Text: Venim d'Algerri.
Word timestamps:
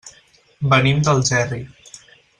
Venim 0.71 1.03
d'Algerri. 1.09 1.63